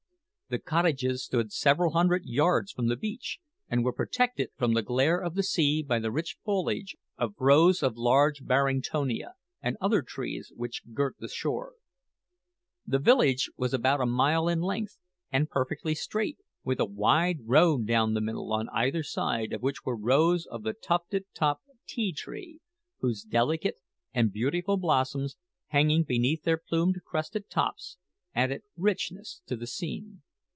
The 0.53 0.59
cottages 0.59 1.23
stood 1.23 1.53
several 1.53 1.93
hundred 1.93 2.25
yards 2.25 2.73
from 2.73 2.87
the 2.89 2.97
beach, 2.97 3.39
and 3.69 3.85
were 3.85 3.93
protected 3.93 4.49
from 4.57 4.73
the 4.73 4.81
glare 4.81 5.17
of 5.17 5.33
the 5.33 5.43
sea 5.43 5.81
by 5.81 5.97
the 5.99 6.11
rich 6.11 6.35
foliage 6.43 6.97
of 7.17 7.35
rows 7.39 7.81
of 7.81 7.95
large 7.95 8.43
Barringtonia 8.43 9.35
and 9.61 9.77
other 9.79 10.01
trees 10.01 10.51
which 10.53 10.81
girt 10.91 11.15
the 11.19 11.29
shore. 11.29 11.75
The 12.85 12.99
village 12.99 13.49
was 13.55 13.73
about 13.73 14.01
a 14.01 14.05
mile 14.05 14.49
in 14.49 14.59
length, 14.59 14.97
and 15.31 15.49
perfectly 15.49 15.95
straight, 15.95 16.39
with 16.65 16.81
a 16.81 16.85
wide 16.85 17.39
road 17.47 17.87
down 17.87 18.13
the 18.13 18.19
middle, 18.19 18.51
on 18.51 18.67
either 18.73 19.03
side 19.03 19.53
of 19.53 19.61
which 19.61 19.85
were 19.85 19.95
rows 19.95 20.45
of 20.45 20.63
the 20.63 20.73
tufted 20.73 21.27
topped 21.33 21.63
ti 21.87 22.11
tree, 22.11 22.59
whose 22.99 23.23
delicate 23.23 23.77
and 24.13 24.33
beautiful 24.33 24.75
blossoms, 24.75 25.37
hanging 25.67 26.03
beneath 26.03 26.43
their 26.43 26.57
plume 26.57 26.93
crested 27.05 27.49
tops, 27.49 27.95
added 28.35 28.63
richness 28.75 29.41
to 29.45 29.55
the 29.55 29.65
scene. 29.65 30.23